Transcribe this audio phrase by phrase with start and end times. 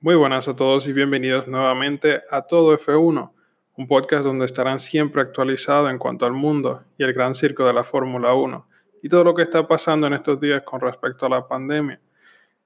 [0.00, 3.32] Muy buenas a todos y bienvenidos nuevamente a Todo F1,
[3.76, 7.72] un podcast donde estarán siempre actualizados en cuanto al mundo y el gran circo de
[7.72, 8.64] la Fórmula 1
[9.02, 11.98] y todo lo que está pasando en estos días con respecto a la pandemia.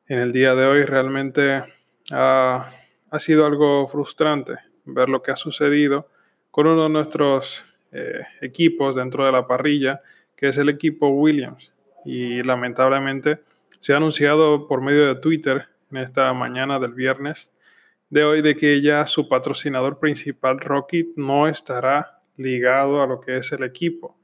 [0.08, 1.64] En el día de hoy realmente
[2.10, 2.70] ha,
[3.18, 6.10] sido algo frustrante ver lo que ha sucedido
[6.50, 10.02] con uno de nuestros eh, equipos dentro de la parrilla,
[10.36, 11.72] que es el equipo Williams.
[12.04, 13.40] Y lamentablemente
[13.80, 17.50] se ha anunciado por medio de Twitter en esta mañana del viernes
[18.10, 23.36] de hoy de que ya su patrocinador principal, Rocket, no estará ligado a lo que
[23.38, 24.18] es el equipo.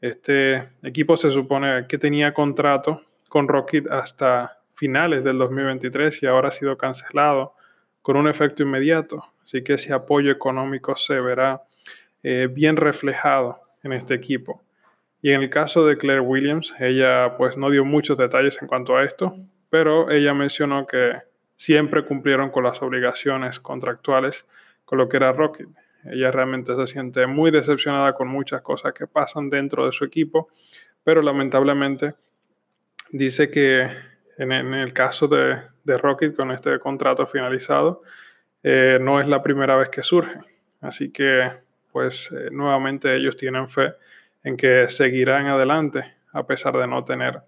[0.00, 6.48] Este equipo se supone que tenía contrato con Rocket hasta finales del 2023 y ahora
[6.48, 7.54] ha sido cancelado
[8.02, 9.24] con un efecto inmediato.
[9.44, 11.62] Así que ese apoyo económico se verá
[12.22, 14.62] eh, bien reflejado en este equipo.
[15.22, 18.96] Y en el caso de Claire Williams, ella pues no dio muchos detalles en cuanto
[18.96, 19.36] a esto,
[19.72, 21.22] pero ella mencionó que
[21.56, 24.46] siempre cumplieron con las obligaciones contractuales
[24.84, 25.66] con lo que era Rocket.
[26.04, 30.50] Ella realmente se siente muy decepcionada con muchas cosas que pasan dentro de su equipo,
[31.02, 32.12] pero lamentablemente
[33.12, 33.88] dice que
[34.36, 38.02] en, el caso de, Rocket con este contrato finalizado,
[38.62, 40.38] eh, no es la primera vez que surge.
[40.82, 41.50] Así que,
[41.92, 43.94] pues, eh, nuevamente ellos tienen fe
[44.44, 47.40] en que seguirán adelante a pesar de no tener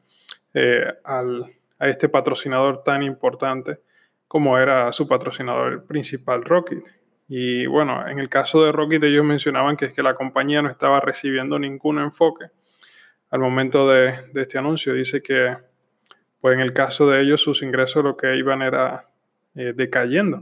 [0.54, 1.54] eh, al
[1.84, 3.78] a este patrocinador tan importante
[4.27, 6.82] como era su patrocinador principal, Rocket.
[7.28, 10.70] Y bueno, en el caso de Rocket ellos mencionaban que es que la compañía no
[10.70, 12.46] estaba recibiendo ningún enfoque
[13.30, 14.94] al momento de, este anuncio.
[14.94, 15.58] Dice que
[16.40, 19.10] pues en el caso de ellos sus ingresos lo que iban era
[19.55, 20.40] eh, decayendo.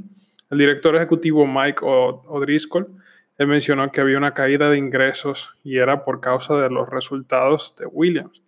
[0.49, 2.87] El director ejecutivo Mike O'Driscoll
[3.37, 7.75] él mencionó que había una caída de ingresos y era por causa de los resultados
[7.81, 8.43] de Williams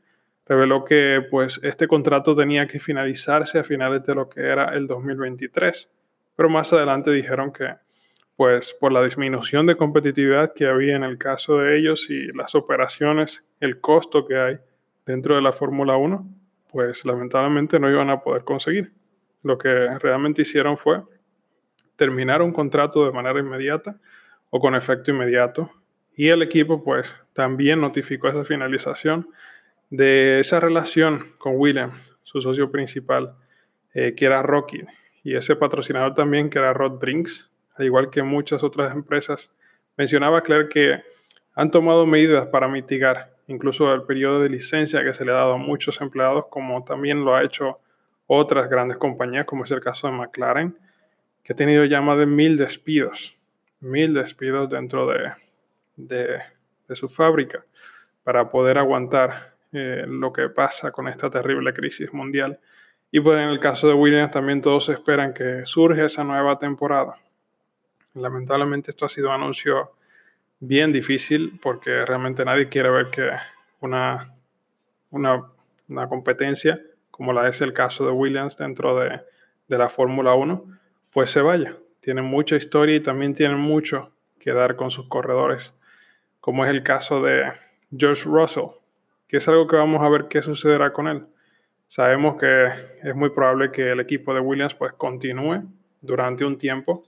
[0.46, 4.86] reveló que pues este contrato tenía que finalizarse a finales de lo que era el
[4.86, 5.90] 2023,
[6.36, 7.74] pero más adelante dijeron que
[8.36, 12.54] pues por la disminución de competitividad que había en el caso de ellos y las
[12.54, 14.56] operaciones, el costo que hay
[15.06, 16.26] dentro de la Fórmula 1,
[16.70, 18.92] pues lamentablemente no iban a poder conseguir.
[19.42, 21.02] Lo que realmente hicieron fue
[21.96, 23.96] terminar un contrato de manera inmediata
[24.50, 25.70] o con efecto inmediato
[26.16, 29.28] y el equipo pues también notificó esa finalización
[29.90, 33.34] de esa relación con Williams, su socio principal,
[33.94, 34.82] eh, que era Rocky,
[35.22, 39.52] y ese patrocinador también, que era Rod Drinks, al igual que muchas otras empresas.
[39.96, 41.02] Mencionaba Claire que
[41.54, 45.54] han tomado medidas para mitigar incluso el periodo de licencia que se le ha dado
[45.54, 47.78] a muchos empleados, como también lo ha hecho
[48.26, 50.76] otras grandes compañías, como es el caso de McLaren,
[51.42, 53.36] que ha tenido ya más de mil despidos,
[53.80, 55.32] mil despidos dentro de,
[55.96, 56.38] de,
[56.88, 57.64] de su fábrica
[58.24, 62.60] para poder aguantar eh, lo que pasa con esta terrible crisis mundial.
[63.10, 67.16] Y pues en el caso de Williams también todos esperan que surge esa nueva temporada.
[68.14, 69.92] Lamentablemente esto ha sido un anuncio
[70.60, 73.28] bien difícil porque realmente nadie quiere ver que
[73.80, 74.32] una,
[75.10, 75.44] una,
[75.88, 76.80] una competencia
[77.10, 79.20] como la es el caso de Williams dentro de,
[79.68, 80.64] de la Fórmula 1,
[81.12, 81.76] pues se vaya.
[82.00, 85.74] Tienen mucha historia y también tienen mucho que dar con sus corredores,
[86.40, 87.52] como es el caso de
[87.96, 88.70] George Russell,
[89.26, 91.26] que es algo que vamos a ver qué sucederá con él.
[91.88, 92.68] Sabemos que
[93.02, 95.62] es muy probable que el equipo de Williams pues continúe
[96.00, 97.04] durante un tiempo,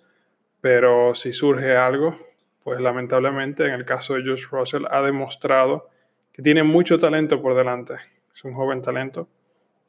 [0.61, 2.19] pero si surge algo,
[2.63, 5.89] pues lamentablemente en el caso de Josh Russell ha demostrado
[6.33, 7.95] que tiene mucho talento por delante.
[8.35, 9.29] Es un joven talento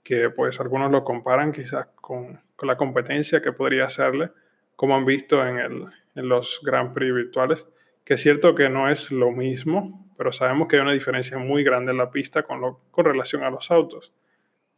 [0.03, 4.31] que pues algunos lo comparan quizás con, con la competencia que podría hacerle,
[4.75, 7.67] como han visto en, el, en los Grand Prix virtuales,
[8.05, 11.63] que es cierto que no es lo mismo, pero sabemos que hay una diferencia muy
[11.63, 14.11] grande en la pista con, con relación a los autos.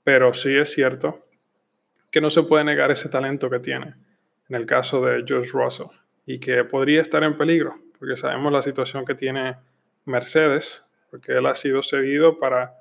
[0.03, 1.25] Pero sí es cierto
[2.11, 3.95] que no se puede negar ese talento que tiene
[4.49, 5.87] en el caso de George Russell
[6.25, 9.55] y que podría estar en peligro, porque sabemos la situación que tiene
[10.05, 12.73] Mercedes, porque él ha sido cedido para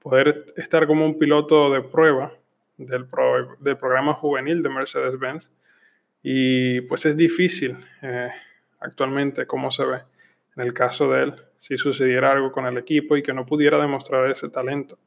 [0.00, 2.32] poder estar como un piloto de prueba
[2.76, 3.06] del,
[3.60, 5.50] del programa juvenil de Mercedes-Benz.
[6.22, 8.30] Y pues es difícil eh,
[8.80, 10.00] actualmente cómo se ve
[10.56, 13.80] en el caso de él, si sucediera algo con el equipo y que no pudiera
[13.80, 14.98] demostrar ese talento,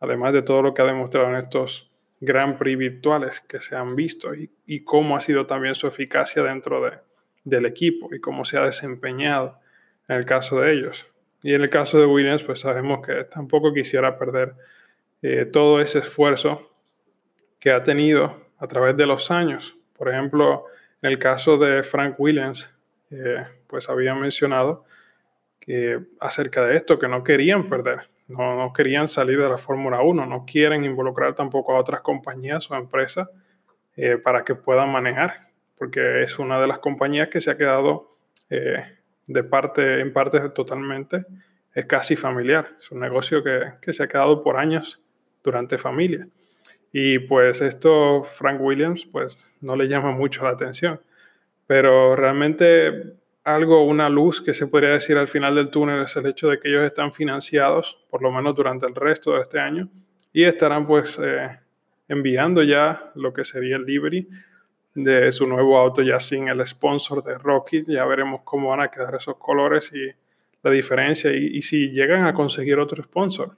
[0.00, 3.94] además de todo lo que ha demostrado en estos Grand Prix virtuales que se han
[3.94, 6.98] visto y, cómo ha sido también su eficacia dentro de,
[7.44, 9.60] del equipo y cómo se ha desempeñado
[10.08, 11.06] en el caso de ellos.
[11.40, 14.54] Y en el caso de Williams, pues sabemos que tampoco quisiera perder
[15.22, 16.68] eh, todo ese esfuerzo
[17.60, 19.76] que ha tenido a través de los años.
[19.96, 20.64] Por ejemplo,
[21.00, 22.68] en el caso de Frank Williams,
[23.68, 24.84] pues habían mencionado
[26.20, 30.26] acerca de esto, que no querían perder, no, no querían salir de la Fórmula 1,
[30.26, 33.28] no quieren involucrar tampoco a otras compañías o empresas
[33.96, 35.48] eh, para que puedan manejar,
[35.78, 38.16] porque es una de las compañías que se ha quedado
[38.48, 38.84] eh,
[39.26, 41.24] de parte, en parte totalmente,
[41.74, 42.68] es casi familiar.
[42.78, 45.00] Es un negocio que, que se ha quedado por años
[45.42, 46.26] durante familia.
[46.92, 51.00] Y pues esto Frank Williams pues no le llama mucho la atención.
[51.66, 56.26] Pero realmente algo, una luz que se podría decir al final del túnel es el
[56.26, 59.88] hecho de que ellos están financiados, por lo menos durante el resto de este año,
[60.32, 61.58] y estarán pues eh,
[62.08, 64.28] enviando ya lo que sería el livery
[64.94, 67.84] de su nuevo auto ya sin el sponsor de Rocky.
[67.86, 70.10] Ya veremos cómo van a quedar esos colores y
[70.62, 73.56] la diferencia y, si llegan a conseguir otro sponsor.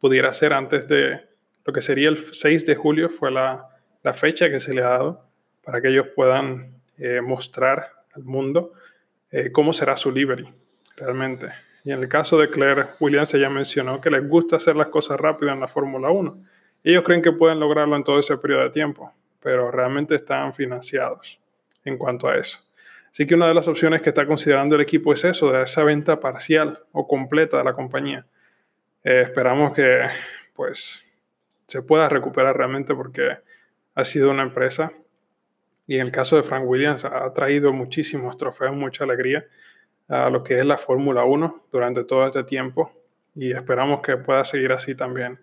[0.00, 1.28] Pudiera ser antes de
[1.64, 3.68] lo que sería el 6 de julio, fue la,
[4.02, 5.28] la fecha que se le ha dado
[5.62, 8.72] para que ellos puedan eh, mostrar mundo
[9.30, 10.48] eh, cómo será su livery
[10.96, 11.48] realmente.
[11.84, 15.18] Y en el caso de Claire Williams, ella mencionó que les gusta hacer las cosas
[15.18, 16.38] rápido en la Fórmula 1.
[16.84, 21.40] Ellos creen que pueden lograrlo en todo ese periodo de tiempo, pero realmente están financiados
[21.84, 22.58] en cuanto a eso.
[23.10, 25.82] Así que una de las opciones que está considerando el equipo es eso, de esa
[25.84, 28.26] venta parcial o completa de la compañía.
[29.04, 30.06] Eh, esperamos que
[30.54, 31.04] pues
[31.66, 33.38] se pueda recuperar realmente porque
[33.94, 34.92] ha sido una empresa
[35.88, 39.46] y en el caso de Frank Williams ha traído muchísimos trofeos, mucha alegría
[40.06, 42.92] a lo que es la Fórmula 1 durante todo este tiempo
[43.34, 45.40] y esperamos que pueda seguir así también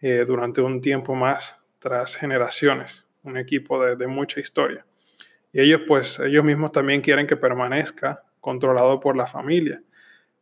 [0.00, 4.86] eh, durante un tiempo más tras generaciones, un equipo de, de mucha historia.
[5.52, 9.82] Y ellos pues ellos mismos también quieren que permanezca controlado por la familia.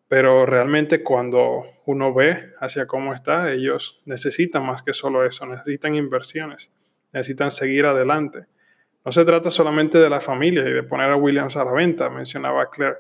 [0.08, 5.94] Pero realmente cuando uno ve hacia cómo está, ellos necesitan más que solo eso, necesitan
[5.94, 6.70] inversiones,
[7.12, 8.46] necesitan seguir adelante.
[9.08, 12.10] No se trata solamente de la familia y de poner a Williams a la venta,
[12.10, 12.98] mencionaba Claire.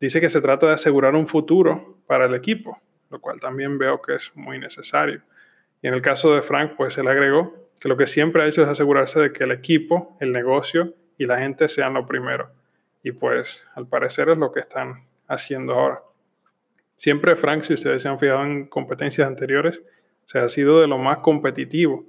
[0.00, 4.02] Dice que se trata de asegurar un futuro para el equipo, lo cual también veo
[4.02, 5.22] que es muy necesario.
[5.82, 8.60] Y en el caso de Frank, pues él agregó que lo que siempre ha hecho
[8.62, 12.50] es asegurarse de que el equipo, el negocio y la gente sean lo primero.
[13.04, 16.02] Y pues al parecer es lo que están haciendo ahora.
[16.96, 19.80] Siempre Frank, si ustedes se han fijado en competencias anteriores,
[20.26, 22.04] se ha sido de lo más competitivo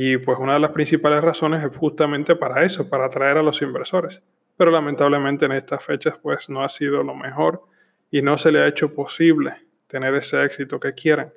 [0.00, 3.60] y pues una de las principales razones es justamente para eso, para atraer a los
[3.62, 4.22] inversores.
[4.56, 7.64] Pero lamentablemente en estas fechas pues no ha sido lo mejor
[8.08, 9.56] y no se le ha hecho posible
[9.88, 11.32] tener ese éxito que quieren.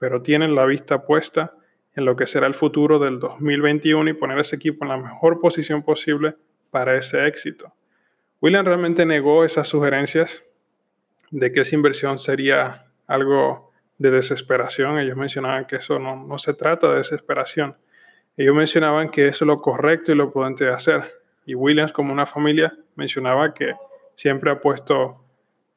[0.00, 1.54] Pero tienen la vista puesta
[1.94, 5.38] en lo que será el futuro del 2021 y poner ese equipo en la mejor
[5.38, 6.34] posición posible
[6.72, 7.72] para ese éxito.
[8.40, 10.42] William realmente negó esas sugerencias
[11.30, 14.98] de que esa inversión sería algo de desesperación.
[14.98, 17.76] Ellos mencionaban que eso no, no se trata de desesperación.
[18.36, 21.12] Ellos mencionaban que eso es lo correcto y lo prudente de hacer.
[21.44, 23.74] Y Williams, como una familia, mencionaba que
[24.14, 25.24] siempre ha puesto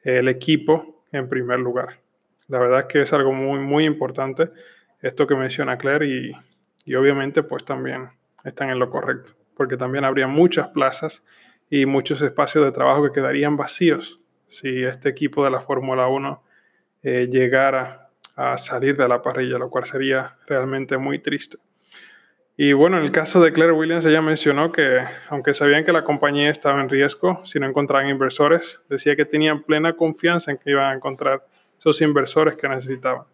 [0.03, 1.99] el equipo en primer lugar.
[2.47, 4.51] La verdad es que es algo muy, muy importante
[5.01, 6.31] esto que menciona Claire y,
[6.85, 8.09] y obviamente pues también
[8.43, 11.23] están en lo correcto, porque también habría muchas plazas
[11.69, 16.43] y muchos espacios de trabajo que quedarían vacíos si este equipo de la Fórmula 1
[17.03, 21.57] eh, llegara a salir de la parrilla, lo cual sería realmente muy triste.
[22.57, 26.05] Y bueno, en el caso de Claire Williams, ella mencionó que aunque sabían que la
[26.05, 30.71] compañía estaba en riesgo si no encontraban inversores, decía que tenían plena confianza en que
[30.71, 31.45] iban a encontrar
[31.77, 33.25] esos inversores que necesitaban.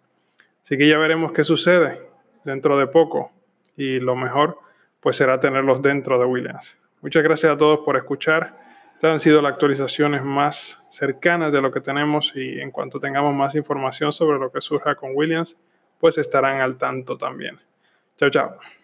[0.63, 2.01] Así que ya veremos qué sucede
[2.44, 3.31] dentro de poco
[3.77, 4.57] y lo mejor
[5.00, 6.77] pues será tenerlos dentro de Williams.
[7.01, 8.57] Muchas gracias a todos por escuchar.
[8.96, 13.36] Estas han sido las actualizaciones más cercanas de lo que tenemos y en cuanto tengamos
[13.36, 15.57] más información sobre lo que surja con Williams,
[16.00, 17.60] pues estarán al tanto también.
[18.17, 18.80] Chao, chao.